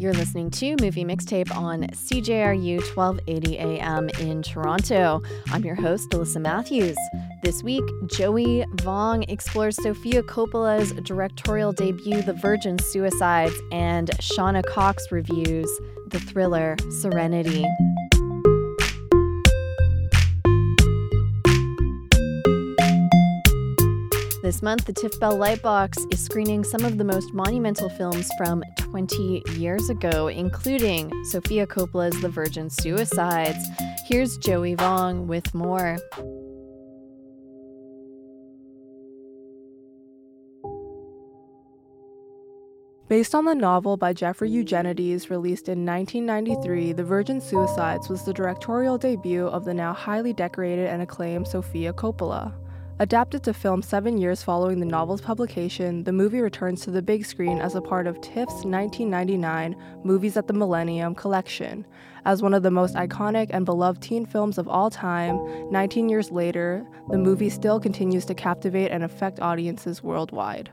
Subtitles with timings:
[0.00, 5.20] You're listening to Movie Mixtape on CJRU 1280 AM in Toronto.
[5.48, 6.96] I'm your host, Alyssa Matthews.
[7.42, 15.10] This week, Joey Vong explores Sofia Coppola's directorial debut, The Virgin Suicides, and Shauna Cox
[15.10, 15.68] reviews
[16.06, 17.66] the thriller Serenity.
[24.48, 28.64] This month, the TIFF Bell Lightbox is screening some of the most monumental films from
[28.78, 33.62] 20 years ago, including Sofia Coppola's The Virgin Suicides.
[34.06, 35.98] Here's Joey Vong with more.
[43.10, 48.32] Based on the novel by Jeffrey Eugenides released in 1993, The Virgin Suicides was the
[48.32, 52.54] directorial debut of the now highly decorated and acclaimed Sofia Coppola.
[53.00, 57.24] Adapted to film seven years following the novel's publication, the movie returns to the big
[57.24, 61.86] screen as a part of TIFF's 1999 Movies at the Millennium collection.
[62.24, 65.38] As one of the most iconic and beloved teen films of all time,
[65.70, 70.68] 19 years later, the movie still continues to captivate and affect audiences worldwide.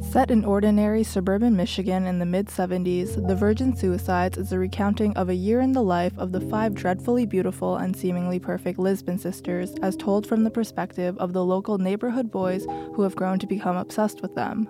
[0.00, 5.16] Set in ordinary suburban Michigan in the mid 70s, The Virgin Suicides is a recounting
[5.16, 9.18] of a year in the life of the five dreadfully beautiful and seemingly perfect Lisbon
[9.18, 13.46] sisters, as told from the perspective of the local neighborhood boys who have grown to
[13.46, 14.68] become obsessed with them.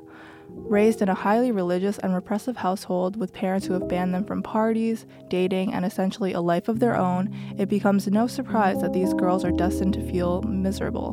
[0.56, 4.42] Raised in a highly religious and repressive household with parents who have banned them from
[4.42, 9.12] parties, dating, and essentially a life of their own, it becomes no surprise that these
[9.12, 11.12] girls are destined to feel miserable.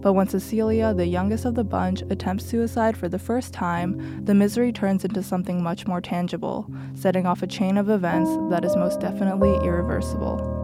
[0.00, 4.34] But when Cecilia, the youngest of the bunch, attempts suicide for the first time, the
[4.34, 8.76] misery turns into something much more tangible, setting off a chain of events that is
[8.76, 10.59] most definitely irreversible.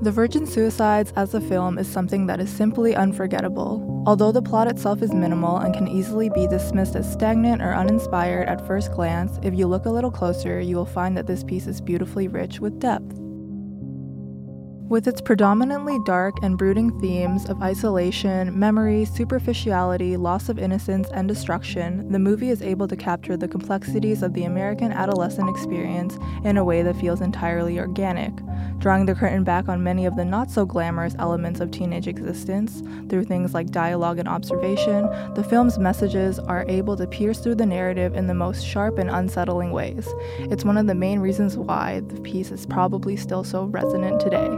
[0.00, 4.04] The Virgin Suicides as a film is something that is simply unforgettable.
[4.06, 8.48] Although the plot itself is minimal and can easily be dismissed as stagnant or uninspired
[8.48, 11.66] at first glance, if you look a little closer, you will find that this piece
[11.66, 13.27] is beautifully rich with depth.
[14.88, 21.28] With its predominantly dark and brooding themes of isolation, memory, superficiality, loss of innocence, and
[21.28, 26.56] destruction, the movie is able to capture the complexities of the American adolescent experience in
[26.56, 28.32] a way that feels entirely organic,
[28.78, 32.82] drawing the curtain back on many of the not so glamorous elements of teenage existence
[33.10, 35.02] through things like dialogue and observation.
[35.34, 39.10] The film's messages are able to pierce through the narrative in the most sharp and
[39.10, 40.08] unsettling ways.
[40.38, 44.48] It's one of the main reasons why the piece is probably still so resonant today.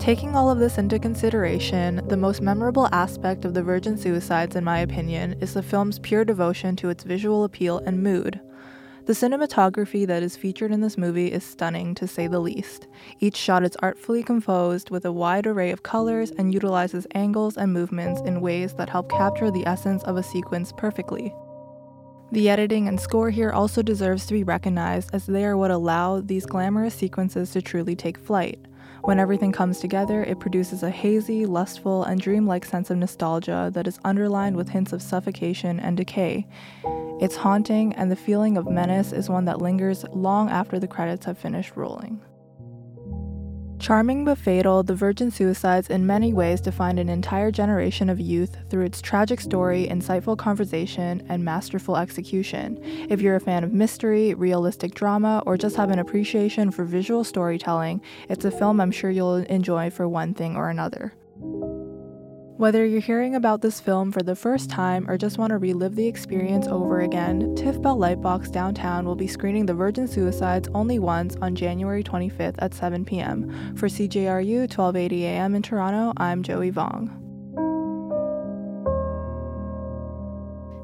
[0.00, 4.64] Taking all of this into consideration, the most memorable aspect of The Virgin Suicides, in
[4.64, 8.40] my opinion, is the film's pure devotion to its visual appeal and mood.
[9.04, 12.88] The cinematography that is featured in this movie is stunning, to say the least.
[13.18, 17.70] Each shot is artfully composed with a wide array of colors and utilizes angles and
[17.70, 21.34] movements in ways that help capture the essence of a sequence perfectly.
[22.32, 26.22] The editing and score here also deserves to be recognized as they are what allow
[26.22, 28.58] these glamorous sequences to truly take flight.
[29.02, 33.86] When everything comes together, it produces a hazy, lustful, and dreamlike sense of nostalgia that
[33.86, 36.46] is underlined with hints of suffocation and decay.
[37.20, 41.24] It's haunting, and the feeling of menace is one that lingers long after the credits
[41.24, 42.20] have finished rolling.
[43.80, 48.54] Charming but fatal, The Virgin Suicides in many ways defined an entire generation of youth
[48.68, 52.78] through its tragic story, insightful conversation, and masterful execution.
[53.08, 57.24] If you're a fan of mystery, realistic drama, or just have an appreciation for visual
[57.24, 61.14] storytelling, it's a film I'm sure you'll enjoy for one thing or another.
[62.60, 65.96] Whether you're hearing about this film for the first time or just want to relive
[65.96, 70.98] the experience over again, TIFF Bell Lightbox downtown will be screening The Virgin Suicides only
[70.98, 73.74] once on January 25th at 7 p.m.
[73.76, 77.08] For CJRU 1280 AM in Toronto, I'm Joey Vong.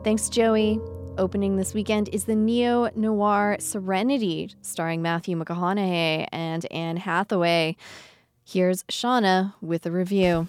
[0.03, 0.81] Thanks, Joey.
[1.19, 7.77] Opening this weekend is the neo noir Serenity, starring Matthew McConaughey and Anne Hathaway.
[8.47, 10.49] Here's Shauna with a review.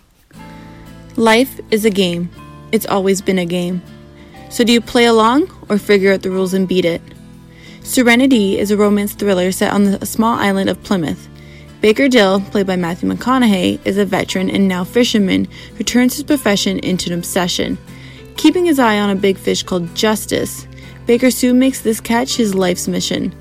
[1.17, 2.29] Life is a game.
[2.71, 3.81] It's always been a game.
[4.51, 7.01] So do you play along or figure out the rules and beat it?
[7.81, 11.27] Serenity is a romance thriller set on the small island of Plymouth.
[11.81, 16.23] Baker Dill, played by Matthew McConaughey, is a veteran and now fisherman who turns his
[16.23, 17.79] profession into an obsession.
[18.35, 20.67] Keeping his eye on a big fish called Justice,
[21.07, 23.33] Baker soon makes this catch his life's mission.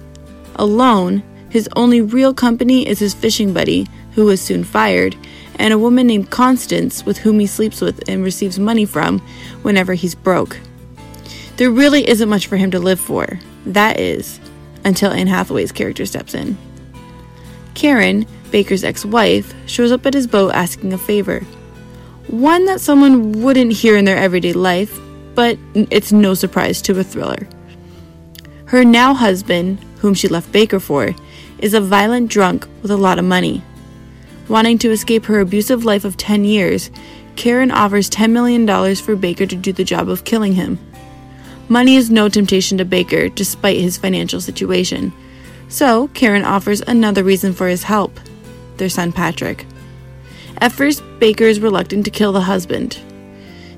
[0.54, 5.14] Alone, his only real company is his fishing buddy, who was soon fired,
[5.58, 9.20] and a woman named Constance with whom he sleeps with and receives money from
[9.62, 10.58] whenever he's broke.
[11.56, 13.40] There really isn't much for him to live for.
[13.64, 14.38] That is,
[14.84, 16.56] until Anne Hathaway's character steps in.
[17.74, 21.40] Karen, Baker's ex wife, shows up at his boat asking a favor.
[22.28, 24.98] One that someone wouldn't hear in their everyday life,
[25.34, 27.46] but it's no surprise to a thriller.
[28.66, 31.14] Her now husband, whom she left Baker for,
[31.58, 33.62] is a violent drunk with a lot of money.
[34.48, 36.90] Wanting to escape her abusive life of 10 years,
[37.34, 40.78] Karen offers $10 million for Baker to do the job of killing him.
[41.68, 45.12] Money is no temptation to Baker, despite his financial situation.
[45.68, 48.18] So, Karen offers another reason for his help
[48.76, 49.64] their son Patrick.
[50.58, 52.98] At first, Baker is reluctant to kill the husband.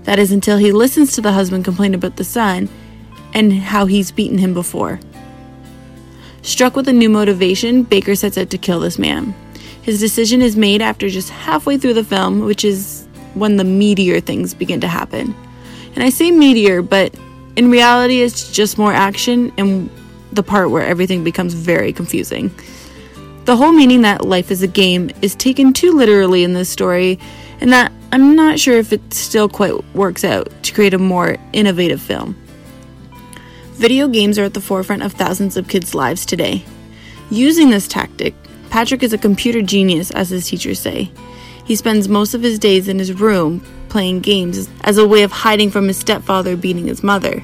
[0.03, 2.69] That is until he listens to the husband complain about the son
[3.33, 4.99] and how he's beaten him before.
[6.43, 9.35] Struck with a new motivation, Baker sets out to kill this man.
[9.83, 14.21] His decision is made after just halfway through the film, which is when the meteor
[14.21, 15.35] things begin to happen.
[15.95, 17.15] And I say meteor, but
[17.57, 19.91] in reality, it's just more action and
[20.33, 22.51] the part where everything becomes very confusing.
[23.47, 27.19] The whole meaning that life is a game is taken too literally in this story,
[27.61, 31.37] and that I'm not sure if it still quite works out to create a more
[31.53, 32.37] innovative film.
[33.73, 36.65] Video games are at the forefront of thousands of kids' lives today.
[37.31, 38.35] Using this tactic,
[38.71, 41.11] Patrick is a computer genius, as his teachers say.
[41.65, 45.33] He spends most of his days in his room playing games as a way of
[45.33, 47.43] hiding from his stepfather beating his mother.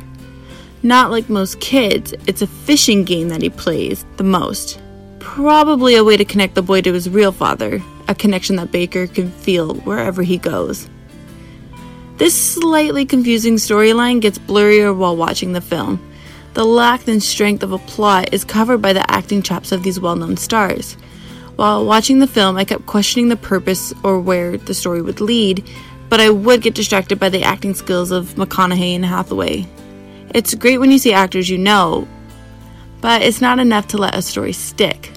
[0.82, 4.80] Not like most kids, it's a fishing game that he plays the most.
[5.18, 9.06] Probably a way to connect the boy to his real father, a connection that Baker
[9.06, 10.88] can feel wherever he goes.
[12.18, 15.98] This slightly confusing storyline gets blurrier while watching the film.
[16.52, 19.98] The lack and strength of a plot is covered by the acting chops of these
[19.98, 20.96] well known stars.
[21.56, 25.64] While watching the film, I kept questioning the purpose or where the story would lead,
[26.08, 29.66] but I would get distracted by the acting skills of McConaughey and Hathaway.
[30.34, 32.08] It's great when you see actors you know,
[33.00, 35.12] but it's not enough to let a story stick.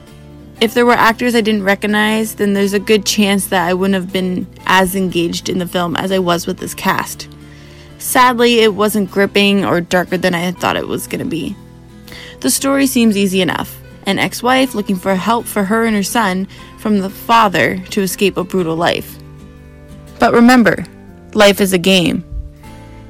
[0.62, 3.96] If there were actors I didn't recognize, then there's a good chance that I wouldn't
[3.96, 7.28] have been as engaged in the film as I was with this cast.
[7.98, 11.56] Sadly, it wasn't gripping or darker than I had thought it was going to be.
[12.42, 13.76] The story seems easy enough
[14.08, 16.48] an ex wife looking for help for her and her son
[16.80, 19.20] from the father to escape a brutal life.
[20.18, 20.86] But remember,
[21.34, 22.24] life is a game.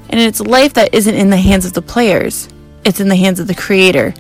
[0.10, 2.50] And it's life that isn't in the hands of the players,
[2.84, 4.14] it's in the hands of the creator.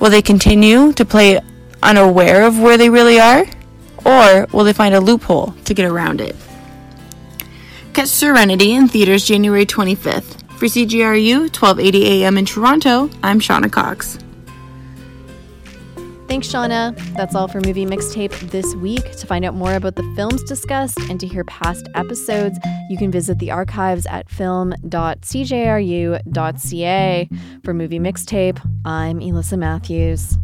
[0.00, 1.40] Will they continue to play
[1.82, 3.44] unaware of where they really are?
[4.04, 6.36] Or will they find a loophole to get around it?
[7.92, 10.36] Catch Serenity in theaters January 25th.
[10.58, 14.18] For CJRU 1280 AM in Toronto, I'm Shauna Cox.
[16.28, 16.94] Thanks, Shauna.
[17.16, 19.16] That's all for Movie Mixtape this week.
[19.16, 22.58] To find out more about the films discussed and to hear past episodes,
[22.90, 24.78] you can visit the archives at film.cjru.ca.
[27.64, 30.36] For Movie Mixtape, I'm Elissa Matthews.